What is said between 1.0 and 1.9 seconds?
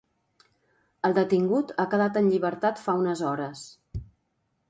El detingut ha